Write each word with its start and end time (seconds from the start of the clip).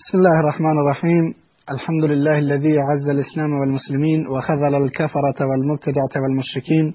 بسم 0.00 0.18
الله 0.18 0.36
الرحمن 0.42 0.76
الرحيم. 0.82 1.24
الحمد 1.74 2.04
لله 2.04 2.36
الذي 2.38 2.74
عز 2.90 3.06
الإسلام 3.10 3.50
والمسلمين 3.60 4.20
وخذل 4.32 4.74
الكفرة 4.84 5.38
والمبتدعة 5.48 6.14
والمشركين. 6.22 6.86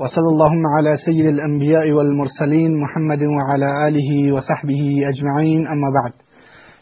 وصلى 0.00 0.28
اللهم 0.34 0.64
على 0.76 0.92
سيد 1.06 1.26
الأنبياء 1.34 1.86
والمرسلين 1.96 2.70
محمد 2.82 3.22
وعلى 3.36 3.68
آله 3.88 4.10
وصحبه 4.34 4.82
أجمعين. 5.10 5.60
أما 5.66 5.88
بعد 5.96 6.12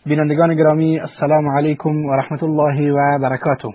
بینندگان 0.07 0.55
گرامی 0.55 1.01
السلام 1.01 1.45
علیکم 1.59 1.95
و 2.07 2.11
رحمت 2.21 2.43
الله 2.43 2.93
و 2.93 3.19
برکاته 3.23 3.69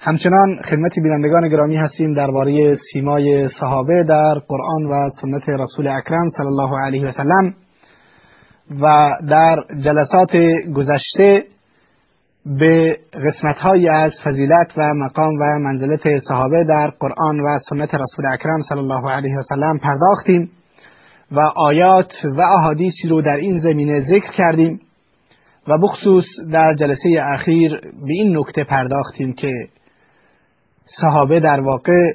همچنان 0.00 0.48
خدمت 0.70 0.94
بینندگان 1.02 1.48
گرامی 1.48 1.76
هستیم 1.76 2.14
درباره 2.14 2.74
سیمای 2.92 3.48
صحابه 3.60 4.04
در 4.08 4.34
قرآن 4.48 4.82
و 4.90 5.08
سنت 5.22 5.48
رسول 5.48 5.86
اکرم 5.88 6.28
صلی 6.36 6.46
الله 6.46 6.70
علیه 6.86 7.06
و 7.08 7.10
سلم. 7.10 7.65
و 8.70 9.10
در 9.30 9.64
جلسات 9.84 10.36
گذشته 10.74 11.44
به 12.46 12.98
قسمت 13.12 13.56
از 13.92 14.12
فضیلت 14.24 14.72
و 14.76 14.94
مقام 14.94 15.34
و 15.34 15.58
منزلت 15.58 16.18
صحابه 16.28 16.64
در 16.68 16.90
قرآن 17.00 17.40
و 17.40 17.58
سنت 17.70 17.94
رسول 17.94 18.26
اکرم 18.32 18.60
صلی 18.68 18.78
الله 18.78 19.10
علیه 19.10 19.36
و 19.36 19.42
سلم 19.42 19.78
پرداختیم 19.78 20.50
و 21.32 21.40
آیات 21.56 22.12
و 22.24 22.40
احادیثی 22.40 23.08
رو 23.08 23.22
در 23.22 23.36
این 23.36 23.58
زمینه 23.58 24.00
ذکر 24.00 24.30
کردیم 24.30 24.80
و 25.68 25.78
بخصوص 25.78 26.24
در 26.52 26.74
جلسه 26.74 27.08
اخیر 27.22 27.80
به 27.80 28.12
این 28.12 28.38
نکته 28.38 28.64
پرداختیم 28.64 29.32
که 29.32 29.52
صحابه 31.00 31.40
در 31.40 31.60
واقع 31.60 32.12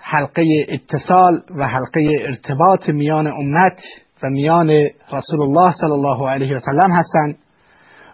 حلقه 0.00 0.44
اتصال 0.68 1.42
و 1.56 1.66
حلقه 1.66 2.10
ارتباط 2.20 2.88
میان 2.88 3.26
امت 3.26 3.80
و 4.22 4.28
میان 4.30 4.70
رسول 5.12 5.42
الله 5.42 5.72
صلی 5.72 5.92
الله 5.92 6.30
علیه 6.30 6.56
و 6.56 6.58
سلم 6.58 6.92
هستند 6.92 7.38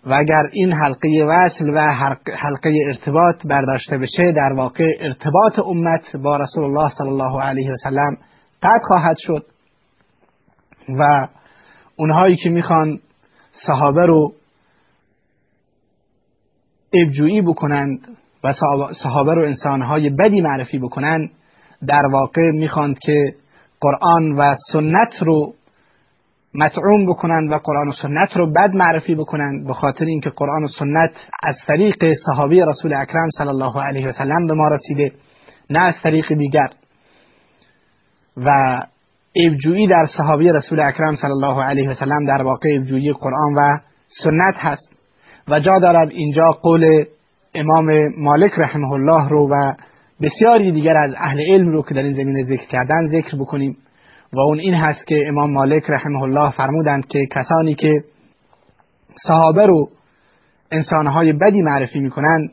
و 0.06 0.12
اگر 0.12 0.42
این 0.52 0.72
حلقه 0.72 1.24
وصل 1.28 1.70
و 1.74 1.78
حلقه 2.36 2.72
ارتباط 2.86 3.46
برداشته 3.46 3.98
بشه 3.98 4.32
در 4.32 4.52
واقع 4.56 4.84
ارتباط 5.00 5.58
امت 5.66 6.16
با 6.16 6.36
رسول 6.36 6.64
الله 6.64 6.88
صلی 6.98 7.08
الله 7.08 7.42
علیه 7.42 7.72
و 7.72 7.76
سلم 7.84 8.16
قطع 8.62 8.86
خواهد 8.88 9.16
شد 9.18 9.44
و 10.98 11.28
اونهایی 11.96 12.36
که 12.36 12.50
می‌خوان 12.50 13.00
صحابه 13.66 14.06
رو 14.06 14.32
ابجویی 16.92 17.42
بکنند 17.42 18.00
و 18.44 18.52
صحابه 19.02 19.34
رو 19.34 19.42
انسانهای 19.42 20.10
بدی 20.10 20.40
معرفی 20.40 20.78
بکنند 20.78 21.30
در 21.88 22.06
واقع 22.12 22.50
می‌خواند 22.52 22.98
که 22.98 23.34
قرآن 23.80 24.32
و 24.32 24.54
سنت 24.72 25.22
رو 25.22 25.54
مطعوم 26.54 27.06
بکنند 27.06 27.52
و 27.52 27.58
قرآن 27.58 27.88
و 27.88 27.92
سنت 27.92 28.36
رو 28.36 28.52
بد 28.52 28.70
معرفی 28.74 29.14
بکنند 29.14 29.66
به 29.66 29.72
خاطر 29.72 30.04
اینکه 30.04 30.30
قرآن 30.30 30.64
و 30.64 30.66
سنت 30.78 31.10
از 31.42 31.56
طریق 31.66 32.14
صحابی 32.26 32.60
رسول 32.60 32.94
اکرم 32.94 33.28
صلی 33.38 33.48
الله 33.48 33.82
علیه 33.82 34.08
و 34.08 34.12
سلم 34.12 34.46
به 34.46 34.54
ما 34.54 34.68
رسیده 34.68 35.12
نه 35.70 35.80
از 35.80 35.94
طریق 36.02 36.34
دیگر. 36.34 36.68
و 38.36 38.80
ابجویی 39.36 39.86
در 39.86 40.06
صحابی 40.18 40.48
رسول 40.48 40.80
اکرم 40.80 41.14
صلی 41.14 41.30
الله 41.30 41.64
علیه 41.64 41.90
و 41.90 41.94
سلم 41.94 42.26
در 42.26 42.42
واقع 42.42 42.68
ابجویی 42.76 43.12
قرآن 43.12 43.54
و 43.56 43.78
سنت 44.24 44.54
هست. 44.56 44.92
و 45.48 45.60
جا 45.60 45.78
دارد 45.78 46.10
اینجا 46.10 46.50
قول 46.62 47.04
امام 47.54 47.86
مالک 48.18 48.52
رحمه 48.58 48.92
الله 48.92 49.28
رو 49.28 49.50
و 49.50 49.74
بسیاری 50.22 50.72
دیگر 50.72 50.96
از 50.96 51.14
اهل 51.18 51.40
علم 51.40 51.68
رو 51.68 51.82
که 51.82 51.94
در 51.94 52.02
این 52.02 52.12
زمینه 52.12 52.42
ذکر 52.44 52.66
کردن 52.66 53.08
ذکر 53.08 53.36
بکنیم. 53.36 53.76
و 54.32 54.40
اون 54.40 54.58
این 54.58 54.74
هست 54.74 55.06
که 55.06 55.24
امام 55.28 55.52
مالک 55.52 55.82
رحمه 55.90 56.22
الله 56.22 56.50
فرمودند 56.50 57.06
که 57.06 57.26
کسانی 57.30 57.74
که 57.74 57.92
صحابه 59.26 59.66
رو 59.66 59.88
انسانهای 60.72 61.32
بدی 61.32 61.62
معرفی 61.62 62.00
می‌کنند 62.00 62.50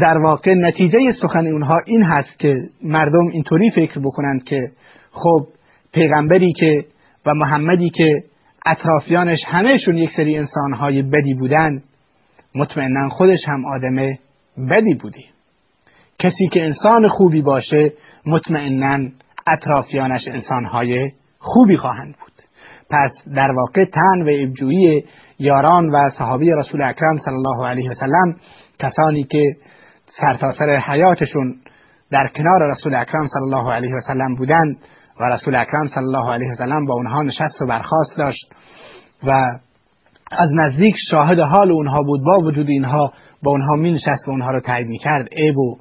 در 0.00 0.18
واقع 0.18 0.54
نتیجه 0.54 0.98
سخن 1.22 1.46
اونها 1.46 1.78
این 1.86 2.02
هست 2.02 2.38
که 2.38 2.54
مردم 2.82 3.26
اینطوری 3.32 3.70
فکر 3.70 4.00
بکنند 4.00 4.44
که 4.44 4.70
خب 5.10 5.46
پیغمبری 5.92 6.52
که 6.52 6.84
و 7.26 7.34
محمدی 7.34 7.90
که 7.90 8.24
اطرافیانش 8.66 9.38
همهشون 9.46 9.96
یک 9.96 10.10
سری 10.16 10.36
انسانهای 10.36 11.02
بدی 11.02 11.34
بودند 11.34 11.82
مطمئنا 12.54 13.08
خودش 13.08 13.38
هم 13.48 13.64
آدم 13.64 13.96
بدی 14.70 14.94
بوده. 14.94 15.20
کسی 16.18 16.48
که 16.52 16.62
انسان 16.62 17.08
خوبی 17.08 17.42
باشه 17.42 17.92
مطمئنا 18.26 19.08
اطرافیانش 19.46 20.28
انسانهای 20.28 21.10
خوبی 21.38 21.76
خواهند 21.76 22.14
بود. 22.20 22.32
پس 22.90 23.34
در 23.34 23.52
واقع 23.52 23.84
تن 23.84 24.22
و 24.22 24.28
ابجویی 24.42 25.04
یاران 25.38 25.90
و 25.90 26.10
صحابی 26.18 26.50
رسول 26.50 26.82
اکرم 26.82 27.16
صلی 27.16 27.34
الله 27.34 27.68
علیه 27.68 27.90
و 27.90 27.92
سلم 27.92 28.36
کسانی 28.78 29.24
که 29.24 29.56
سرتاسر 30.06 30.76
حیاتشون 30.86 31.56
در 32.10 32.28
کنار 32.36 32.70
رسول 32.70 32.94
اکرم 32.94 33.26
صلی 33.26 33.42
الله 33.42 33.72
علیه 33.72 33.94
و 33.94 34.00
سلم 34.06 34.34
بودند 34.34 34.76
و 35.20 35.24
رسول 35.24 35.54
اکرم 35.54 35.86
صلی 35.94 36.04
الله 36.04 36.32
علیه 36.32 36.50
و 36.50 36.54
سلم 36.54 36.84
با 36.86 36.94
اونها 36.94 37.22
نشست 37.22 37.62
و 37.62 37.66
برخواست 37.66 38.18
داشت 38.18 38.52
و 39.22 39.30
از 40.30 40.50
نزدیک 40.58 40.94
شاهد 41.10 41.38
حال 41.38 41.72
اونها 41.72 42.02
بود 42.02 42.24
با 42.24 42.38
وجود 42.38 42.68
اینها 42.68 43.12
با 43.42 43.50
اونها 43.50 43.74
می 43.74 43.92
نشست 43.92 44.28
و 44.28 44.30
اونها 44.30 44.50
رو 44.50 44.60
تایید 44.60 44.88
می 44.88 44.98
کرد 44.98 45.28
عیب 45.32 45.58
و 45.58 45.78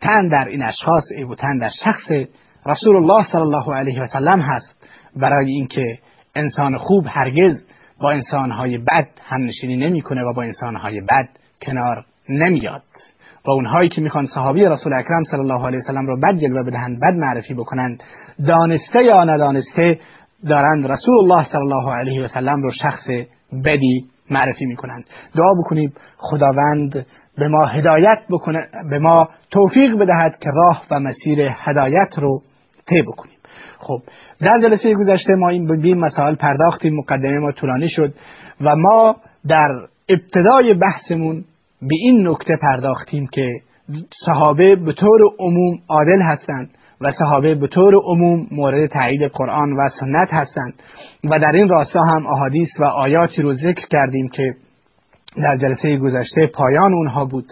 تن 0.00 0.28
در 0.28 0.48
این 0.48 0.64
اشخاص 0.64 1.02
عیب 1.16 1.30
و 1.30 1.34
تن 1.34 1.58
در 1.58 1.70
شخص 1.84 2.28
رسول 2.66 2.96
الله 2.96 3.24
صلی 3.32 3.40
الله 3.40 3.76
علیه 3.76 4.02
و 4.02 4.06
سلم 4.06 4.40
هست 4.40 4.88
برای 5.16 5.50
اینکه 5.50 5.98
انسان 6.34 6.76
خوب 6.76 7.04
هرگز 7.08 7.66
با 8.00 8.10
انسانهای 8.10 8.78
بد 8.78 9.08
هم 9.22 9.44
نشینی 9.44 9.76
نمی‌کنه 9.76 10.22
و 10.22 10.32
با 10.32 10.42
انسانهای 10.42 11.00
بد 11.00 11.28
کنار 11.62 12.04
نمیاد 12.28 12.82
و 13.46 13.50
اونهایی 13.50 13.88
که 13.88 14.00
می‌خوان 14.00 14.26
صحابی 14.26 14.64
رسول 14.64 14.94
اکرم 14.94 15.22
صلی 15.30 15.40
الله 15.40 15.66
علیه 15.66 15.78
وسلم 15.78 16.06
رو 16.06 16.20
بد 16.20 16.36
جلوه 16.36 16.62
بدهند 16.66 17.00
بد 17.00 17.14
معرفی 17.14 17.54
بکنند 17.54 18.02
دانسته 18.46 19.04
یا 19.04 19.24
ندانسته 19.24 19.98
دارند 20.48 20.86
رسول 20.86 21.18
الله 21.18 21.44
صلی 21.44 21.60
الله 21.60 21.94
علیه 21.94 22.24
و 22.24 22.28
سلم 22.28 22.62
رو 22.62 22.70
شخص 22.70 23.06
بدی 23.64 24.04
معرفی 24.30 24.64
می‌کنند 24.66 25.04
دعا 25.36 25.54
بکنیم 25.58 25.92
خداوند 26.16 27.06
به 27.38 27.48
ما 27.48 27.66
هدایت 27.66 28.18
بکنه 28.30 28.68
به 28.90 28.98
ما 28.98 29.28
توفیق 29.50 29.94
بدهد 29.94 30.38
که 30.40 30.50
راه 30.50 30.82
و 30.90 31.00
مسیر 31.00 31.38
هدایت 31.40 32.18
رو 32.18 32.42
طی 32.88 33.02
بکنیم. 33.02 33.36
خب 33.78 34.02
در 34.40 34.58
جلسه 34.62 34.94
گذشته 34.94 35.34
ما 35.34 35.48
این 35.48 35.66
به 35.66 35.86
این 35.86 35.98
مسائل 35.98 36.34
پرداختیم 36.34 36.96
مقدمه 36.96 37.38
ما 37.38 37.52
طولانی 37.52 37.88
شد 37.88 38.14
و 38.60 38.76
ما 38.76 39.16
در 39.48 39.68
ابتدای 40.08 40.74
بحثمون 40.74 41.44
به 41.82 41.96
این 42.00 42.28
نکته 42.28 42.56
پرداختیم 42.62 43.26
که 43.26 43.52
صحابه 44.26 44.76
به 44.76 44.92
طور 44.92 45.20
عموم 45.38 45.78
عادل 45.88 46.22
هستند 46.22 46.70
و 47.00 47.10
صحابه 47.10 47.54
به 47.54 47.66
طور 47.66 47.94
عموم 47.94 48.46
مورد 48.50 48.90
تایید 48.90 49.22
قرآن 49.22 49.72
و 49.72 49.88
سنت 50.00 50.28
هستند 50.32 50.74
و 51.24 51.38
در 51.38 51.52
این 51.52 51.68
راستا 51.68 52.00
هم 52.00 52.26
احادیث 52.26 52.68
و 52.80 52.84
آیاتی 52.84 53.42
رو 53.42 53.52
ذکر 53.52 53.86
کردیم 53.90 54.28
که 54.28 54.54
در 55.36 55.56
جلسه 55.56 55.96
گذشته 55.96 56.46
پایان 56.46 56.94
اونها 56.94 57.24
بود 57.24 57.44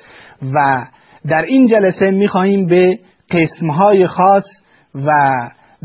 و 0.55 0.87
در 1.29 1.43
این 1.43 1.67
جلسه 1.67 2.11
می‌خواهیم 2.11 2.67
به 2.67 2.99
قسمهای 3.31 4.07
خاص 4.07 4.45
و 4.95 5.11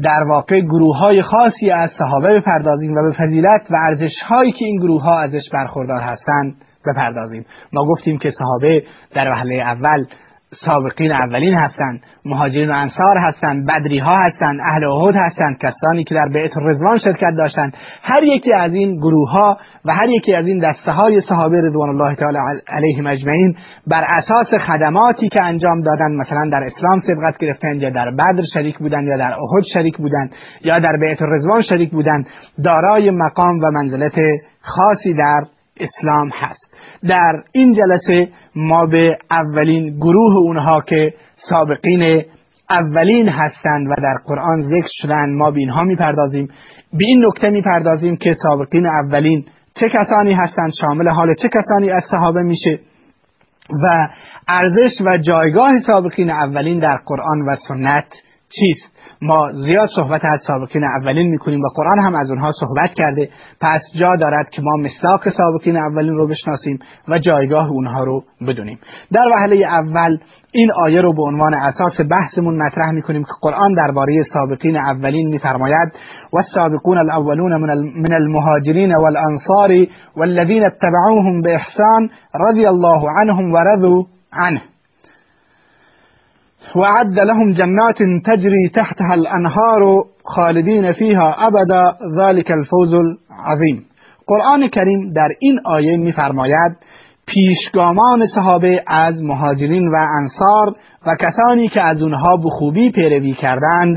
در 0.03 0.23
واقع 0.23 0.59
گروه 0.59 0.97
های 0.97 1.21
خاصی 1.21 1.71
از 1.71 1.91
صحابه 1.99 2.39
بپردازیم 2.39 2.91
و 2.91 3.03
به 3.03 3.15
فضیلت 3.17 3.67
و 3.71 3.75
ارزش 3.87 4.21
هایی 4.29 4.51
که 4.51 4.65
این 4.65 4.79
گروه 4.79 5.01
ها 5.01 5.19
ازش 5.19 5.49
برخوردار 5.53 6.01
هستند 6.01 6.55
بپردازیم. 6.85 7.45
ما 7.73 7.85
گفتیم 7.85 8.17
که 8.17 8.31
صحابه 8.31 8.83
در 9.13 9.31
وهله 9.31 9.55
اول 9.55 10.05
سابقین 10.51 11.11
اولین 11.11 11.53
هستند 11.53 12.01
مهاجرین 12.25 12.69
و 12.69 12.73
انصار 12.75 13.17
هستند 13.17 13.65
بدری 13.65 13.99
ها 13.99 14.17
هستند 14.23 14.59
اهل 14.65 14.83
احد 14.83 15.15
هستند 15.15 15.57
کسانی 15.57 16.03
که 16.03 16.15
در 16.15 16.29
بیت 16.33 16.51
رضوان 16.57 16.97
شرکت 16.97 17.33
داشتند 17.37 17.73
هر 18.01 18.23
یکی 18.23 18.53
از 18.53 18.73
این 18.73 18.95
گروه 18.95 19.29
ها 19.29 19.57
و 19.85 19.91
هر 19.91 20.09
یکی 20.09 20.35
از 20.35 20.47
این 20.47 20.57
دسته 20.57 20.91
های 20.91 21.21
صحابه 21.21 21.61
رضوان 21.61 21.89
الله 21.89 22.15
تعالی 22.15 22.37
علیهم 22.67 23.07
اجمعین 23.07 23.55
بر 23.87 24.05
اساس 24.17 24.53
خدماتی 24.67 25.29
که 25.29 25.43
انجام 25.43 25.81
دادند 25.81 26.19
مثلا 26.19 26.49
در 26.51 26.63
اسلام 26.63 26.99
سبقت 26.99 27.37
گرفتند 27.37 27.81
یا 27.81 27.89
در 27.89 28.11
بدر 28.11 28.43
شریک 28.53 28.77
بودند 28.77 29.07
یا 29.07 29.17
در 29.17 29.33
احد 29.33 29.63
شریک 29.73 29.97
بودند 29.97 30.31
یا 30.63 30.79
در 30.79 30.97
بیت 30.97 31.21
رضوان 31.21 31.61
شریک 31.61 31.91
بودند 31.91 32.27
دارای 32.63 33.11
مقام 33.11 33.59
و 33.59 33.71
منزلت 33.71 34.15
خاصی 34.61 35.13
در 35.13 35.41
اسلام 35.79 36.29
هست. 36.33 36.77
در 37.09 37.43
این 37.51 37.73
جلسه 37.73 38.29
ما 38.55 38.85
به 38.85 39.17
اولین 39.31 39.97
گروه 39.97 40.37
اونها 40.37 40.81
که 40.81 41.13
سابقین 41.35 42.23
اولین 42.69 43.29
هستند 43.29 43.87
و 43.87 43.93
در 44.01 44.17
قرآن 44.25 44.61
ذکر 44.61 44.89
شدن 44.89 45.35
ما 45.35 45.51
به 45.51 45.59
اینها 45.59 45.83
می‌پردازیم. 45.83 46.47
به 46.93 47.05
این 47.05 47.25
نکته 47.25 47.49
می‌پردازیم 47.49 48.17
که 48.17 48.33
سابقین 48.43 48.85
اولین 48.85 49.45
چه 49.73 49.89
کسانی 49.89 50.33
هستند 50.33 50.71
شامل 50.81 51.09
حال 51.09 51.35
چه 51.35 51.49
کسانی 51.49 51.89
از 51.89 52.03
صحابه 52.11 52.41
میشه 52.41 52.79
و 53.69 54.07
ارزش 54.47 55.01
و 55.05 55.17
جایگاه 55.17 55.77
سابقین 55.87 56.29
اولین 56.29 56.79
در 56.79 56.97
قرآن 57.05 57.41
و 57.41 57.55
سنت 57.67 58.05
چیست؟ 58.49 58.97
ما 59.21 59.51
زیاد 59.51 59.87
صحبت 59.95 60.21
از 60.25 60.39
سابقین 60.47 60.83
اولین 60.83 61.27
می‌کنیم 61.27 61.61
و 61.61 61.67
قرآن 61.75 61.99
هم 61.99 62.15
از 62.15 62.31
اونها 62.31 62.51
صحبت 62.51 62.93
کرده. 62.93 63.29
پس 63.61 63.81
جا 63.99 64.15
دارد 64.15 64.49
که 64.49 64.61
ما 64.61 64.77
مصداق 64.77 65.29
سابقین 65.29 65.77
اولین 65.77 66.13
رو 66.13 66.27
بشناسیم 66.27 66.79
و 67.07 67.19
جایگاه 67.19 67.69
اونها 67.69 68.03
رو 68.03 68.23
بدونیم. 68.47 68.79
در 69.13 69.25
وهله 69.35 69.65
اول 69.65 70.17
این 70.51 70.71
آیه 70.85 71.01
رو 71.01 71.13
به 71.13 71.21
عنوان 71.21 71.53
اساس 71.53 72.01
بحثمون 72.11 72.65
مطرح 72.65 72.91
می‌کنیم 72.91 73.23
که 73.23 73.31
قرآن 73.41 73.73
درباره 73.73 74.17
سابقین 74.33 74.77
اولین 74.77 75.27
میفرماید 75.27 75.89
و 76.33 76.37
السابقون 76.37 76.97
الاولون 76.97 77.57
من 78.01 78.13
المهاجرین 78.13 78.95
والانصار 78.95 79.87
والذین 80.15 80.65
اتبعوهم 80.65 81.41
باحسان 81.41 82.09
رضی 82.35 82.65
الله 82.65 83.01
عنهم 83.19 83.53
ورضوا 83.53 84.05
عنه. 84.33 84.61
وعد 86.75 87.19
لهم 87.19 87.51
جنات 87.51 87.97
تجري 88.25 88.69
تحتها 88.75 89.13
الانهار 89.13 90.05
خالدین 90.23 90.91
فيها 90.91 91.47
ابدا 91.47 91.83
ذلك 92.17 92.51
الفوز 92.51 92.93
العظیم 92.93 93.85
قرآن 94.27 94.67
کریم 94.67 95.13
در 95.13 95.29
این 95.39 95.59
آیه 95.65 95.97
میفرماید 95.97 96.77
پیشگامان 97.25 98.25
صحابه 98.35 98.83
از 98.87 99.23
مهاجرین 99.23 99.87
و 99.87 99.95
انصار 100.21 100.75
و 101.07 101.15
کسانی 101.19 101.67
که 101.67 101.81
از 101.81 102.03
اونها 102.03 102.37
به 102.37 102.49
خوبی 102.49 102.91
پیروی 102.91 103.33
کردند 103.33 103.95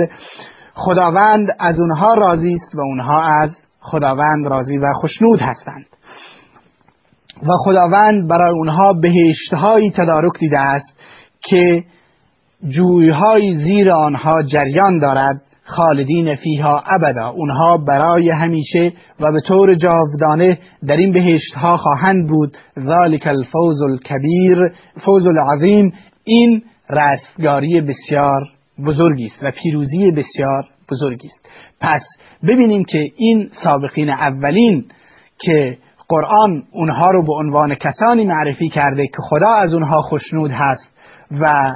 خداوند 0.74 1.46
از 1.58 1.80
اونها 1.80 2.14
راضی 2.14 2.54
است 2.54 2.74
و 2.74 2.80
اونها 2.80 3.22
از 3.22 3.50
خداوند 3.80 4.46
راضی 4.46 4.78
و 4.78 4.86
خشنود 5.02 5.40
هستند. 5.40 5.86
و 7.42 7.52
خداوند 7.64 8.28
برای 8.28 8.52
اونها 8.52 8.92
بهشتهایی 8.92 9.90
تدارک 9.90 10.32
دیده 10.38 10.60
است 10.60 10.98
که 11.42 11.84
جویهای 12.68 13.54
زیر 13.54 13.92
آنها 13.92 14.42
جریان 14.42 14.98
دارد 14.98 15.42
خالدین 15.64 16.34
فیها 16.34 16.82
ابدا. 16.86 17.28
اونها 17.28 17.76
برای 17.76 18.30
همیشه 18.30 18.92
و 19.20 19.32
به 19.32 19.40
طور 19.48 19.74
جاودانه 19.74 20.58
در 20.86 20.96
این 20.96 21.12
بهشت 21.12 21.54
ها 21.54 21.76
خواهند 21.76 22.28
بود. 22.28 22.56
ذالک 22.78 23.26
الفوز 23.26 23.82
الکبیر 23.82 24.58
فوز 25.04 25.26
العظیم. 25.26 25.92
این 26.24 26.62
رستگاری 26.90 27.80
بسیار 27.80 28.48
بزرگی 28.86 29.24
است 29.24 29.42
و 29.42 29.50
پیروزی 29.62 30.10
بسیار 30.10 30.64
بزرگی 30.90 31.26
است. 31.26 31.48
پس 31.80 32.02
ببینیم 32.48 32.84
که 32.84 32.98
این 33.16 33.48
سابقین 33.64 34.10
اولین 34.10 34.84
که 35.38 35.78
قرآن 36.08 36.62
اونها 36.72 37.10
رو 37.10 37.26
به 37.26 37.32
عنوان 37.32 37.74
کسانی 37.74 38.26
معرفی 38.26 38.68
کرده 38.68 39.06
که 39.06 39.16
خدا 39.28 39.54
از 39.54 39.74
اونها 39.74 40.02
خوشنود 40.02 40.50
هست 40.54 40.92
و 41.40 41.72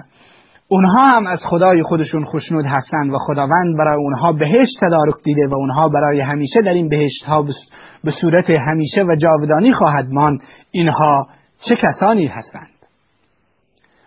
اونها 0.75 1.09
هم 1.09 1.27
از 1.27 1.41
خدای 1.45 1.83
خودشون 1.83 2.25
خوشنود 2.25 2.65
هستند 2.67 3.15
و 3.15 3.19
خداوند 3.19 3.79
برای 3.79 3.97
اونها 3.97 4.33
بهشت 4.33 4.79
تدارک 4.83 5.15
دیده 5.25 5.47
و 5.47 5.55
اونها 5.55 5.89
برای 5.89 6.21
همیشه 6.21 6.63
در 6.63 6.75
این 6.75 6.89
بهشت 6.89 7.25
ها 7.25 7.45
به 8.05 8.11
صورت 8.21 8.51
همیشه 8.51 9.03
و 9.03 9.17
جاودانی 9.17 9.73
خواهد 9.73 10.09
ماند. 10.11 10.39
اینها 10.71 11.27
چه 11.69 11.75
کسانی 11.77 12.27
هستند؟ 12.27 12.69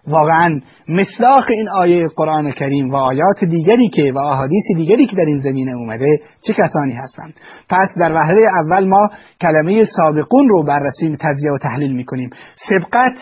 واقعا 0.08 0.60
مصداق 0.90 1.50
این 1.50 1.70
آیه 1.70 2.08
قرآن 2.16 2.52
کریم 2.52 2.90
و 2.90 2.96
آیات 2.96 3.44
دیگری 3.50 3.90
که 3.90 4.12
و 4.16 4.18
احادیث 4.18 4.64
دیگری 4.78 5.06
که 5.06 5.16
در 5.16 5.26
این 5.28 5.38
زمینه 5.38 5.72
اومده 5.72 6.20
چه 6.48 6.54
کسانی 6.54 6.94
هستند؟ 6.94 7.34
پس 7.70 7.88
در 8.00 8.14
وهله 8.14 8.48
اول 8.64 8.88
ما 8.88 9.10
کلمه 9.42 9.86
سابقون 9.98 10.50
رو 10.50 10.64
بررسی 10.64 11.18
تجزیه 11.20 11.52
و 11.52 11.58
تحلیل 11.58 11.94
می‌کنیم. 11.94 12.30
سبقت 12.70 13.18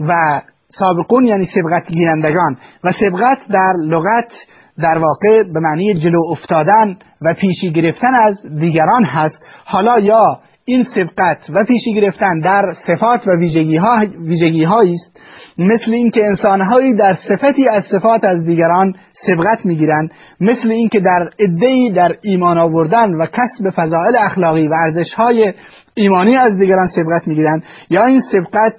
و 0.00 0.40
سابقون 0.78 1.24
یعنی 1.24 1.44
سبقت 1.44 1.88
گیرندگان. 1.88 2.56
و 2.84 2.92
سبقت 2.92 3.38
در 3.50 3.72
لغت 3.86 4.32
در 4.78 4.98
واقع 4.98 5.42
به 5.42 5.60
معنی 5.60 5.94
جلو 5.94 6.20
افتادن 6.30 6.96
و 7.22 7.34
پیشی 7.34 7.72
گرفتن 7.72 8.14
از 8.14 8.34
دیگران 8.60 9.04
هست. 9.04 9.44
حالا 9.64 9.98
یا 9.98 10.38
این 10.64 10.82
سبقت 10.94 11.50
و 11.50 11.64
پیشی 11.68 11.94
گرفتن 11.94 12.40
در 12.40 12.62
صفات 12.86 13.28
و 13.28 13.30
ویژگی, 13.38 13.76
ها 13.76 14.04
ویژگی 14.26 14.64
است. 14.64 15.20
مثل 15.58 15.92
اینکه 15.92 16.24
انسانهایی 16.24 16.96
در 16.96 17.12
صفتی 17.28 17.68
از 17.68 17.84
صفات 17.90 18.24
از 18.24 18.44
دیگران 18.46 18.94
سبقت 19.26 19.66
می‌گیرند. 19.66 20.10
مثل 20.40 20.70
اینکه 20.70 21.00
در 21.00 21.30
ادهی 21.38 21.92
در 21.92 22.16
ایمان 22.22 22.58
آوردن 22.58 23.14
و 23.14 23.26
کسب 23.26 23.70
فضائل 23.70 24.16
اخلاقی 24.18 24.68
و 24.68 24.74
ارزشهای 24.74 25.52
ایمانی 25.94 26.36
از 26.36 26.58
دیگران 26.58 26.86
سبقت 26.86 27.28
می‌گیرند. 27.28 27.64
یا 27.90 28.04
این 28.04 28.20
سبقت 28.32 28.72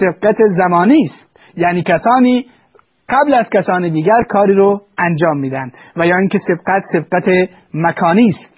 سبقت 0.00 0.36
زمانی 0.56 1.04
است. 1.04 1.29
یعنی 1.56 1.82
کسانی 1.82 2.46
قبل 3.08 3.34
از 3.34 3.50
کسان 3.50 3.88
دیگر 3.88 4.22
کاری 4.28 4.54
رو 4.54 4.80
انجام 4.98 5.38
میدن. 5.38 5.70
و 5.96 6.06
یا 6.06 6.16
اینکه 6.16 6.38
سبقت 6.38 6.82
سبقت 6.92 7.50
مکانی 7.74 8.28
است. 8.28 8.54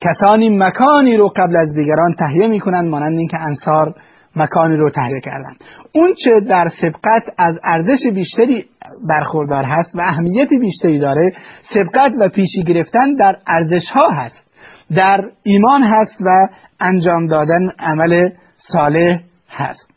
کسانی 0.00 0.58
مکانی 0.58 1.16
رو 1.16 1.28
قبل 1.28 1.56
از 1.56 1.74
دیگران 1.74 2.14
تهیه 2.18 2.46
می‌کنند 2.46 2.88
مانند 2.88 3.18
اینکه 3.18 3.40
انصار 3.40 3.94
مکانی 4.36 4.76
رو 4.76 4.90
تهیه 4.90 5.20
کردند. 5.20 5.56
اون 5.94 6.14
چه 6.24 6.30
در 6.48 6.68
سبقت 6.80 7.34
از 7.38 7.58
ارزش 7.64 7.98
بیشتری 8.14 8.64
برخوردار 9.08 9.64
هست 9.64 9.96
و 9.96 10.00
اهمیت 10.00 10.48
بیشتری 10.60 10.98
داره 10.98 11.32
سبقت 11.74 12.12
و 12.20 12.28
پیشی 12.28 12.62
گرفتن 12.62 13.14
در 13.14 13.36
ارزش 13.46 13.90
ها 13.92 14.10
هست. 14.10 14.50
در 14.96 15.24
ایمان 15.42 15.82
هست 15.82 16.20
و 16.20 16.48
انجام 16.80 17.26
دادن 17.26 17.68
عمل 17.78 18.30
صالح 18.72 19.20
هست. 19.50 19.90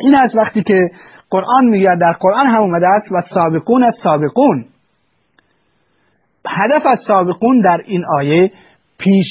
این 0.00 0.14
است 0.14 0.36
وقتی 0.36 0.62
که 0.62 0.90
قرآن 1.30 1.64
میگه 1.64 1.96
در 2.00 2.12
قرآن 2.20 2.46
هم 2.46 2.60
اومده 2.62 2.88
است 2.88 3.12
و 3.12 3.20
سابقون 3.34 3.82
از 3.82 3.94
سابقون. 4.02 4.64
هدف 6.48 6.86
از 6.86 6.98
سابقون 7.06 7.60
در 7.60 7.80
این 7.84 8.04
آیه 8.04 8.50
پیش 8.98 9.26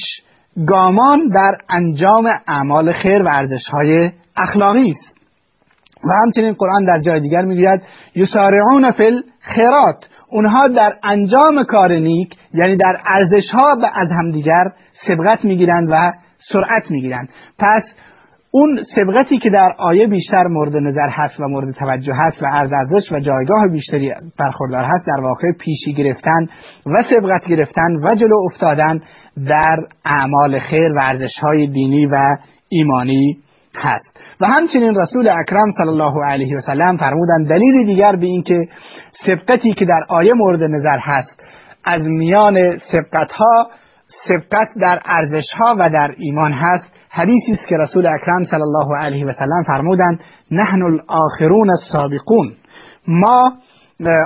گامان 0.68 1.28
در 1.28 1.52
انجام 1.70 2.30
اعمال 2.48 2.92
خیر 2.92 3.22
و 3.24 3.28
ارزشهای 3.28 4.12
اخلاقی 4.38 4.90
است. 4.90 5.18
و 6.04 6.14
همچنین 6.24 6.54
قرآن 6.54 6.86
در 6.86 7.00
جای 7.02 7.20
دیگر 7.20 7.42
می‌گوید 7.42 7.82
یسارعون 8.16 8.92
فی 8.92 9.04
الخیرات. 9.04 10.10
اونها 10.30 10.68
در 10.68 10.94
انجام 11.04 11.64
کار 11.64 11.94
نیک 11.94 12.36
یعنی 12.54 12.78
در 12.78 12.98
ارزش 13.08 13.52
ها 13.54 13.76
از 13.94 14.12
همدیگر 14.12 14.64
سبقت 15.08 15.46
می‌گیرند 15.46 15.88
و 15.92 16.14
سرعت 16.38 16.92
می‌گیرند. 16.92 17.30
پس 17.60 17.96
اون 18.52 18.80
سبقتی 18.96 19.38
که 19.38 19.50
در 19.50 19.74
آیه 19.80 20.08
بیشتر 20.08 20.44
مورد 20.48 20.76
نظر 20.76 21.10
هست 21.12 21.40
و 21.40 21.48
مورد 21.48 21.74
توجه 21.74 22.14
هست 22.16 22.44
و 22.44 22.46
ارز 22.54 22.74
ارزش 22.74 23.12
و 23.12 23.20
جایگاه 23.20 23.68
بیشتری 23.72 24.14
برخوردار 24.40 24.84
هست 24.84 25.08
در 25.08 25.24
واقع 25.24 25.52
پیشی 25.60 25.94
گرفتن 25.94 26.48
و 26.86 27.04
سبقت 27.10 27.48
گرفتن 27.50 27.96
و 28.04 28.16
جلو 28.16 28.36
افتادن 28.46 29.00
در 29.48 29.78
اعمال 30.06 30.60
خیر 30.60 30.92
و 30.96 31.00
ارزش 31.00 31.40
های 31.42 31.68
دینی 31.68 32.06
و 32.06 32.18
ایمانی 32.70 33.38
هست. 33.76 34.20
و 34.42 34.46
همچنین 34.46 34.96
رسول 34.96 35.30
اکرم 35.30 35.72
صلی 35.78 35.88
الله 35.88 36.26
علیه 36.26 36.58
و 36.58 36.62
سلم 36.62 36.98
فرمودند 36.98 37.50
دلیل 37.50 37.86
دیگر 37.86 38.16
به 38.16 38.26
اینکه 38.26 38.68
سبقتی 39.26 39.74
که 39.74 39.86
در 39.86 40.06
آیه 40.10 40.34
مورد 40.34 40.64
نظر 40.64 40.98
هست 41.02 41.44
از 41.84 42.08
میان 42.08 42.78
سبقت 42.92 43.32
ها 43.32 43.68
سبقت 44.28 44.68
در 44.82 45.00
ارزش 45.06 45.46
ها 45.60 45.76
و 45.80 45.90
در 45.90 46.16
ایمان 46.18 46.54
هست. 46.54 46.92
حدیثی 47.10 47.52
است 47.52 47.68
که 47.68 47.76
رسول 47.78 48.08
اکرم 48.08 48.44
صلی 48.52 48.62
الله 48.62 48.98
علیه 49.02 49.26
و 49.26 49.32
سلم 49.32 49.64
فرمودند 49.68 50.20
نحن 50.52 50.82
الاخرون 50.82 51.70
السابقون. 51.70 52.54
ما 53.08 53.52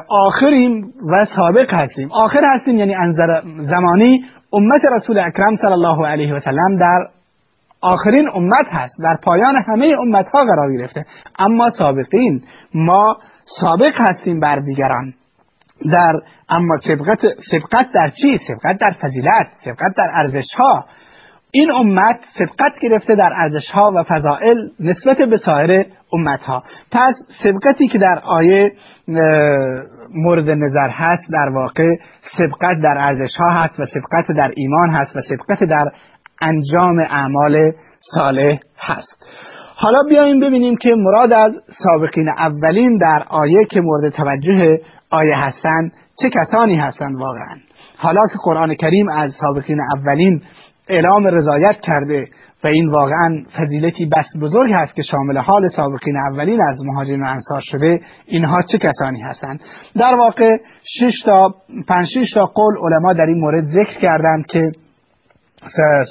آخریم 0.09 0.93
و 1.07 1.25
سابق 1.35 1.73
هستیم. 1.73 2.11
آخر 2.11 2.41
هستیم 2.55 2.75
یعنی 2.75 2.95
انظر 2.95 3.41
زمانی. 3.55 4.25
امت 4.53 4.81
رسول 4.95 5.19
اکرم 5.19 5.55
صلی 5.55 5.71
الله 5.71 6.07
علیه 6.07 6.33
و 6.33 6.39
سلم 6.39 6.75
در 6.79 7.07
آخرین 7.81 8.27
امت 8.35 8.67
هست. 8.71 8.95
در 9.03 9.17
پایان 9.23 9.55
همه 9.67 9.93
امت 10.01 10.27
ها 10.27 10.45
قرار 10.45 10.77
گرفته. 10.77 11.05
اما 11.39 11.69
سابقین. 11.69 12.41
ما 12.73 13.17
سابق 13.59 13.93
هستیم 13.97 14.39
بر 14.39 14.55
دیگران. 14.55 15.13
در 15.91 16.19
اما 16.50 16.75
سبقت, 16.88 17.19
سبقت 17.51 17.88
در 17.93 18.09
چی؟ 18.09 18.39
سبقت 18.47 18.77
در 18.79 18.95
فضیلت 19.01 19.47
سبقت 19.65 19.93
در 19.97 20.11
ارزش 20.13 20.47
ها 20.57 20.85
این 21.51 21.71
امت 21.71 22.19
سبقت 22.38 22.79
گرفته 22.81 23.15
در 23.15 23.33
ارزش 23.35 23.69
ها 23.73 23.91
و 23.95 24.03
فضائل 24.03 24.57
نسبت 24.79 25.17
به 25.17 25.38
سایر 25.38 25.85
امت 26.13 26.43
ها 26.43 26.63
پس 26.91 27.13
سبقتی 27.43 27.88
که 27.88 27.97
در 27.97 28.19
آیه 28.23 28.71
مورد 30.13 30.50
نظر 30.50 30.89
هست 30.89 31.23
در 31.31 31.50
واقع 31.55 31.95
سبقت 32.38 32.77
در 32.83 32.97
ارزش 33.00 33.35
ها 33.39 33.50
هست 33.50 33.79
و 33.79 33.85
سبقت 33.85 34.27
در 34.38 34.51
ایمان 34.55 34.89
هست 34.89 35.15
و 35.15 35.21
سبقت 35.21 35.63
در 35.63 35.91
انجام 36.41 37.00
اعمال 37.00 37.71
صالح 38.15 38.59
هست. 38.79 39.25
حالا 39.75 40.03
بیاییم 40.09 40.39
ببینیم 40.39 40.77
که 40.77 40.89
مراد 40.97 41.33
از 41.33 41.53
سابقین 41.83 42.29
اولین 42.29 42.97
در 42.97 43.23
آیه 43.29 43.65
که 43.65 43.81
مورد 43.81 44.09
توجه 44.09 44.79
آیه 45.11 45.37
هستند 45.37 45.91
چه 46.21 46.29
کسانی 46.29 46.75
هستند 46.75 47.15
واقعا؟ 47.15 47.55
حالا 47.97 48.27
که 48.27 48.37
قرآن 48.43 48.75
کریم 48.75 49.09
از 49.09 49.33
سابقین 49.41 49.77
اولین 49.95 50.41
اعلام 50.89 51.27
رضایت 51.27 51.75
کرده 51.81 52.25
و 52.63 52.67
این 52.67 52.89
واقعا 52.89 53.43
فضیلتی 53.57 54.05
بس 54.17 54.25
بزرگ 54.41 54.71
هست 54.73 54.95
که 54.95 55.01
شامل 55.01 55.37
حال 55.37 55.67
سابقین 55.67 56.17
اولین 56.31 56.61
از 56.69 56.85
مهاجرین 56.85 57.23
و 57.23 57.25
انصار 57.27 57.61
شده 57.61 57.99
اینها 58.25 58.61
چه 58.61 58.77
کسانی 58.77 59.21
هستند 59.21 59.61
در 59.95 60.15
واقع 60.15 60.57
6 60.83 61.21
تا 61.25 61.55
5 61.87 62.05
6 62.13 62.33
تا 62.33 62.45
قول 62.45 62.75
علما 62.77 63.13
در 63.13 63.25
این 63.25 63.39
مورد 63.39 63.63
ذکر 63.63 63.99
کردند 64.01 64.45
که 64.45 64.71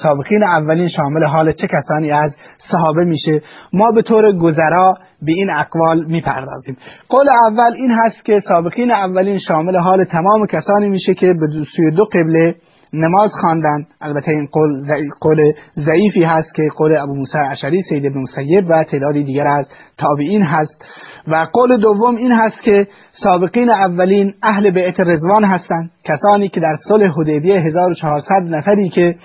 سابقین 0.03 0.43
اولین 0.43 0.87
شامل 0.87 1.23
حال 1.23 1.51
چه 1.51 1.67
کسانی 1.67 2.11
از 2.11 2.35
صحابه 2.71 3.05
میشه 3.05 3.41
ما 3.73 3.91
به 3.91 4.01
طور 4.01 4.37
گذرا 4.37 4.93
به 5.21 5.31
این 5.31 5.49
اقوال 5.55 6.05
می‌پردازیم. 6.05 6.77
قول 7.09 7.25
اول 7.47 7.73
این 7.77 7.91
هست 7.91 8.25
که 8.25 8.39
سابقین 8.47 8.91
اولین 8.91 9.39
شامل 9.39 9.77
حال 9.77 10.03
تمام 10.03 10.45
کسانی 10.45 10.89
میشه 10.89 11.13
که 11.13 11.27
به 11.27 11.47
سوی 11.75 11.91
دو 11.95 12.05
قبله 12.05 12.55
نماز 12.93 13.31
خواندن 13.41 13.85
البته 14.01 14.31
این 14.31 14.47
قول, 14.51 14.75
قول 15.21 15.53
ضعیفی 15.77 16.23
هست 16.23 16.55
که 16.55 16.67
قول 16.77 16.97
ابو 16.97 17.15
موسی 17.15 17.37
اشعری 17.51 17.81
سید 17.81 18.05
ابن 18.05 18.21
مسیب 18.21 18.65
و 18.69 18.83
تعدادی 18.83 19.23
دیگر 19.23 19.47
از 19.47 19.69
تابعین 19.97 20.41
هست. 20.41 20.85
و 21.27 21.47
قول 21.53 21.81
دوم 21.81 22.15
این 22.15 22.31
هست 22.31 22.63
که 22.63 22.87
سابقین 23.23 23.71
اولین 23.71 24.33
اهل 24.43 24.69
بیعت 24.69 24.99
رزوان 24.99 25.43
هستند. 25.43 25.91
کسانی 26.03 26.49
که 26.49 26.59
در 26.59 26.75
صلح 26.87 27.11
حدیبیه 27.19 27.59
1400 27.59 28.31
نفری 28.45 28.89
که 28.89 29.15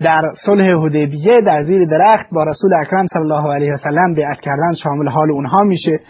در 0.00 0.22
صلح 0.46 0.84
حدیبیه 0.86 1.40
در 1.46 1.62
زیر 1.62 1.88
درخت 1.90 2.26
با 2.32 2.44
رسول 2.44 2.70
اکرم 2.82 3.06
صلی 3.06 3.22
الله 3.22 3.54
علیه 3.54 3.72
و 3.72 3.76
سلم 3.76 4.14
بیعت 4.14 4.40
کردن 4.40 4.72
شامل 4.82 5.08
حال 5.08 5.30
اونها 5.32 5.58
میشه. 5.64 6.00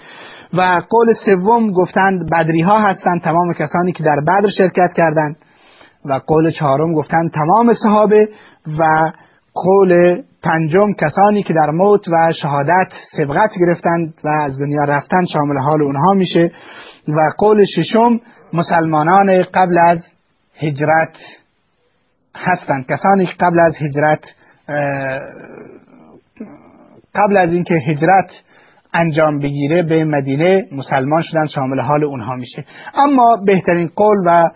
و 0.59 0.83
قول 0.90 1.07
سوم 1.26 1.73
گفتند 1.73 2.31
بدری 2.31 2.61
ها 2.61 2.78
هستند 2.78 3.21
تمام 3.23 3.52
کسانی 3.52 3.92
که 3.92 4.04
در 4.04 4.21
بدر 4.21 4.49
شرکت 4.59 4.92
کردند. 4.97 5.37
و 6.04 6.21
قول 6.26 6.50
چهارم 6.50 6.94
گفتند 6.94 7.32
تمام 7.32 7.75
صحابه 7.82 8.28
و 8.78 9.12
قول 9.54 10.23
پنجم 10.42 10.92
کسانی 10.92 11.42
که 11.42 11.54
در 11.54 11.71
موت 11.71 12.09
و 12.09 12.32
شهادت 12.32 12.92
سبقت 13.16 13.50
گرفتند 13.61 14.14
و 14.25 14.28
از 14.28 14.59
دنیا 14.61 14.85
رفتن 14.85 15.25
شامل 15.25 15.59
حال 15.59 15.82
اونها 15.82 16.12
میشه 16.12 16.50
و 17.09 17.32
قول 17.38 17.64
ششم 17.64 18.21
مسلمانان 18.52 19.42
قبل 19.54 19.78
از 19.78 19.99
هجرت 20.56 21.16
هستند. 22.37 22.87
کسانی 22.87 23.26
که 23.26 23.32
قبل 23.40 23.61
از 23.61 23.76
هجرت 23.80 24.25
قبل 27.14 27.37
از 27.37 27.52
اینکه 27.52 27.75
هجرت 27.75 28.30
انجام 28.94 29.38
بگیره 29.38 29.82
به 29.82 30.04
مدینه 30.04 30.68
مسلمان 30.72 31.22
شدن 31.22 31.46
شامل 31.46 31.80
حال 31.80 32.04
اونها 32.04 32.34
میشه. 32.34 32.64
اما 32.94 33.37
بهترین 33.46 33.90
قول 33.96 34.16
و 34.26 34.49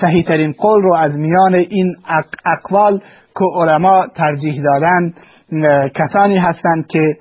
صحیح 0.00 0.24
ترین 0.24 0.52
قول 0.52 0.82
رو 0.82 0.94
از 0.94 1.18
میان 1.18 1.54
این 1.54 1.96
اقوال 2.46 2.98
که 3.34 3.44
علما 3.54 4.06
ترجیح 4.14 4.62
دادن 4.62 5.12
کسانی 5.94 6.38
هستند 6.38 6.86
که 6.86 7.16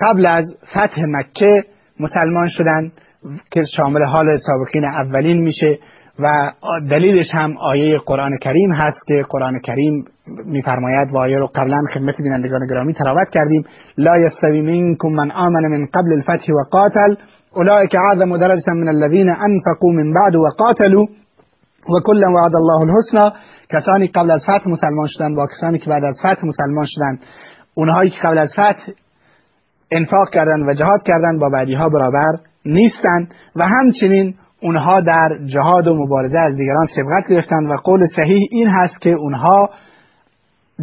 قبل 0.00 0.26
از 0.26 0.56
فتح 0.70 1.02
مکه 1.08 1.64
مسلمان 2.00 2.46
شدند 2.48 2.92
که 3.50 3.62
شامل 3.76 4.04
حال 4.04 4.36
سابقین 4.36 4.84
اولین 4.84 5.36
میشه. 5.40 5.78
و 6.18 6.52
دلیلش 6.90 7.34
هم 7.34 7.56
آیه 7.58 7.98
قرآن 8.06 8.38
کریم 8.42 8.72
هست 8.72 9.06
که 9.06 9.22
قرآن 9.30 9.60
کریم 9.60 10.04
میفرماید 10.44 11.14
و 11.14 11.18
آیه 11.18 11.38
رو 11.38 11.46
قبلا 11.54 11.82
خدمت 11.94 12.14
بینندگان 12.22 12.66
گرامی 12.66 12.94
تلاوت 12.94 13.28
کردیم. 13.32 13.64
لا 13.98 14.18
یستوی 14.18 14.60
منکم 14.60 15.08
من 15.08 15.30
آمن 15.30 15.66
من 15.66 15.86
قبل 15.86 16.12
الفتح 16.12 16.52
و 16.52 16.64
قاتل 16.70 17.14
اولئک 17.54 17.94
اعظم 17.94 18.36
درجه 18.36 18.72
من 18.72 18.88
الذين 18.88 19.30
انفقوا 19.30 19.92
من 19.92 20.12
بعد 20.12 20.36
و 20.36 20.48
قاتلوا. 20.58 21.06
و 21.88 22.00
کل 22.04 22.24
وعد 22.24 22.52
الله 22.56 22.80
الحسنى. 22.82 23.40
کسانی 23.72 24.06
قبل 24.06 24.30
از 24.30 24.40
فتح 24.44 24.70
مسلمان 24.70 25.06
شدن 25.06 25.34
با 25.34 25.46
کسانی 25.46 25.78
که 25.78 25.90
بعد 25.90 26.02
از 26.04 26.18
فتح 26.20 26.46
مسلمان 26.46 26.84
شدن. 26.88 27.18
اونهایی 27.74 28.10
که 28.10 28.20
قبل 28.20 28.38
از 28.38 28.52
فتح 28.52 28.92
انفاق 29.90 30.30
کردن 30.32 30.62
و 30.68 30.74
جهاد 30.74 31.02
کردن 31.02 31.38
با 31.38 31.48
بعدی 31.48 31.74
ها 31.74 31.88
برابر 31.88 32.38
نیستند 32.64 33.34
و 33.56 33.64
همچنین 33.64 34.34
اونها 34.62 35.00
در 35.00 35.38
جهاد 35.46 35.86
و 35.86 35.94
مبارزه 35.94 36.38
از 36.38 36.56
دیگران 36.56 36.86
سبقت 36.96 37.30
گرفتن 37.30 37.66
و 37.66 37.76
قول 37.84 38.06
صحیح 38.16 38.48
این 38.50 38.68
هست 38.68 39.00
که 39.00 39.10
اونها 39.10 39.70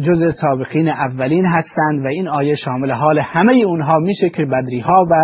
جز 0.02 0.34
سابقین 0.40 0.88
اولین 0.88 1.46
هستند 1.46 2.04
و 2.04 2.08
این 2.08 2.28
آیه 2.28 2.54
شامل 2.54 2.90
حال 2.90 3.18
همه 3.18 3.52
اونها 3.52 3.98
میشه 3.98 4.28
که 4.28 4.44
بدری 4.44 4.80
ها 4.80 5.06
و 5.10 5.14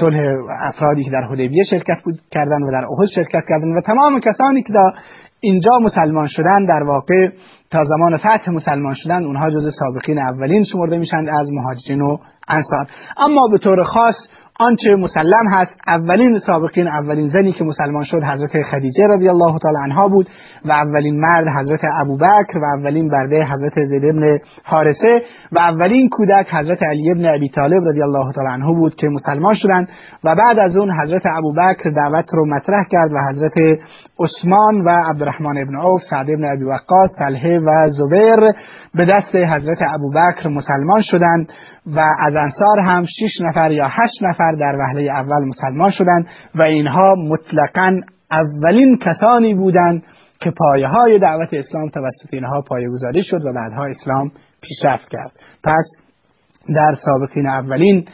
صلح 0.00 0.20
افرادی 0.60 1.04
که 1.04 1.10
در 1.10 1.22
حدیبیه 1.32 1.64
شرکت 1.70 1.98
کردن 2.30 2.62
و 2.62 2.70
در 2.72 2.84
احد 2.84 3.08
شرکت 3.14 3.44
کردن 3.48 3.76
و 3.76 3.80
تمام 3.80 4.20
کسانی 4.20 4.62
که 4.62 4.72
در 4.72 4.92
اینجا 5.40 5.78
مسلمان 5.82 6.26
شدن 6.26 6.64
در 6.64 6.82
واقع 6.82 7.28
تا 7.70 7.84
زمان 7.84 8.16
فتح 8.16 8.50
مسلمان 8.50 8.94
شدن 8.94 9.24
اونها 9.24 9.50
جز 9.50 9.68
سابقین 9.78 10.18
اولین 10.18 10.64
شمرده 10.64 10.98
میشند 10.98 11.28
از 11.28 11.48
مهاجرین 11.52 12.00
و 12.00 12.16
انصار. 12.48 12.86
اما 13.16 13.48
به 13.52 13.58
طور 13.58 13.82
خاص 13.82 14.14
آنچه 14.60 14.94
مسلم 14.98 15.48
هست 15.50 15.80
اولین 15.86 16.38
سابقین 16.38 16.88
اولین 16.88 17.28
زنی 17.28 17.52
که 17.52 17.64
مسلمان 17.64 18.04
شد 18.04 18.22
حضرت 18.24 18.62
خدیجه 18.62 19.04
رضی 19.10 19.28
الله 19.28 19.58
تعالی 19.58 19.78
عنها 19.84 20.08
بود 20.08 20.28
و 20.64 20.72
اولین 20.72 21.20
مرد 21.20 21.46
حضرت 21.60 21.80
ابوبکر 22.00 22.58
و 22.58 22.64
اولین 22.78 23.08
برده 23.08 23.44
حضرت 23.44 23.72
زید 23.84 24.04
ابن 24.04 24.38
حارسه 24.64 25.22
و 25.52 25.58
اولین 25.58 26.08
کودک 26.08 26.54
حضرت 26.54 26.82
علی 26.82 27.10
ابن 27.10 27.34
ابی 27.34 27.48
طالب 27.48 27.88
رضی 27.88 28.02
الله 28.02 28.32
تعالی 28.32 28.50
عنه 28.50 28.66
بود 28.66 28.94
که 28.94 29.08
مسلمان 29.08 29.54
شدند. 29.54 29.88
و 30.24 30.34
بعد 30.34 30.58
از 30.58 30.76
اون 30.76 30.90
حضرت 31.02 31.22
ابوبکر 31.38 31.90
دعوت 31.90 32.26
رو 32.32 32.46
مطرح 32.46 32.84
کرد 32.90 33.12
و 33.12 33.16
حضرت 33.30 33.52
عثمان 34.22 34.80
و 34.80 34.90
عبدالرحمن 35.10 35.58
ابن 35.58 35.76
عوف 35.76 36.00
سعد 36.10 36.30
ابن 36.30 36.44
ابی 36.44 36.64
وقاص 36.64 37.10
طلحه 37.18 37.58
و 37.58 37.90
زبیر 37.90 38.52
به 38.94 39.04
دست 39.04 39.36
حضرت 39.36 39.78
ابوبکر 39.94 40.48
مسلمان 40.48 41.00
شدند 41.00 41.52
و 41.86 42.00
از 42.18 42.36
انصار 42.36 42.80
هم 42.80 43.02
شش 43.02 43.40
نفر 43.40 43.70
یا 43.70 43.86
هشت 43.86 44.22
نفر 44.22 44.52
در 44.52 44.76
وهله 44.78 45.12
اول 45.12 45.44
مسلمان 45.48 45.90
شدند 45.90 46.26
و 46.54 46.62
اینها 46.62 47.14
مطلقا 47.14 48.00
اولین 48.30 48.98
کسانی 48.98 49.54
بودند 49.54 50.02
که 50.40 50.50
پایه 50.50 50.88
های 50.88 51.18
دعوت 51.18 51.48
اسلام 51.52 51.88
توسط 51.88 52.34
اینها 52.34 52.60
پایه 52.60 52.88
گذاری 52.88 53.22
شد 53.22 53.44
و 53.44 53.52
بعدها 53.52 53.86
اسلام 53.86 54.30
پیشرفت 54.60 55.08
کرد. 55.08 55.32
پس 55.64 55.84
در 56.68 56.94
سابقین 57.04 57.46
اولین 57.46 58.04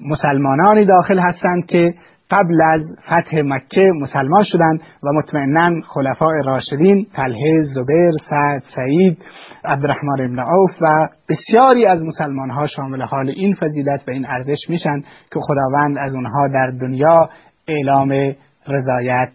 مسلمانانی 0.00 0.84
داخل 0.84 1.18
هستند 1.18 1.66
که 1.66 1.94
قبل 2.30 2.62
از 2.72 2.80
فتح 3.02 3.40
مکه 3.44 3.86
مسلمان 4.00 4.42
شدند 4.42 4.80
و 5.02 5.12
مطمئنا 5.12 5.80
خلفاء 5.80 6.32
راشدین 6.44 7.06
طلحه 7.16 7.62
زبیر 7.74 8.12
سعد 8.30 8.62
سعید 8.76 9.18
عبدالرحمن 9.64 10.20
ابن 10.24 10.38
عوف 10.38 10.70
و 10.80 11.08
بسیاری 11.28 11.86
از 11.86 12.02
مسلمان 12.04 12.50
ها 12.50 12.66
شامل 12.66 13.02
حال 13.02 13.28
این 13.28 13.54
فضیلت 13.54 14.08
و 14.08 14.10
این 14.10 14.26
ارزش 14.26 14.58
میشن 14.68 15.00
که 15.00 15.40
خداوند 15.40 15.96
از 15.98 16.14
اونها 16.14 16.48
در 16.54 16.70
دنیا 16.80 17.28
اعلام 17.68 18.34
رضایت 18.68 19.32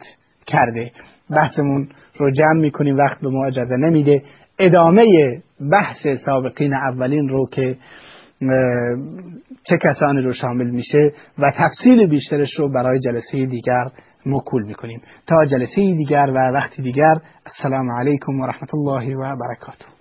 کرده. 0.47 0.91
بحثمون 1.29 1.87
رو 2.17 2.31
جمع 2.31 2.61
می‌کنیم 2.61 2.97
وقت 2.97 3.21
به 3.21 3.29
ما 3.29 3.45
اجازه 3.45 3.75
نمیده. 3.77 4.21
ادامه 4.59 5.05
بحث 5.71 6.07
سابقین 6.25 6.73
اولین 6.73 7.29
رو 7.29 7.49
که 7.51 7.77
چه 9.63 9.77
کسانی 9.81 10.21
رو 10.21 10.33
شامل 10.33 10.69
میشه 10.69 11.11
و 11.39 11.51
تفصیل 11.57 12.07
بیشترش 12.09 12.59
رو 12.59 12.69
برای 12.69 12.99
جلسه 12.99 13.45
دیگر 13.45 13.83
مکول 14.25 14.63
می‌کنیم. 14.63 15.01
تا 15.27 15.45
جلسه 15.45 15.75
دیگر 15.75 16.25
و 16.35 16.51
وقتی 16.53 16.81
دیگر 16.81 17.15
السلام 17.45 17.91
علیکم 17.91 18.39
و 18.39 18.45
رحمت 18.45 18.73
الله 18.73 19.15
و 19.15 19.35
برکاته. 19.35 19.98